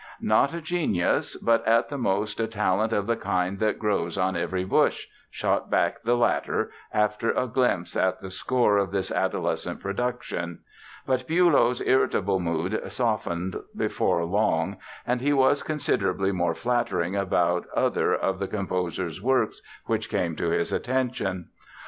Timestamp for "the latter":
6.01-6.71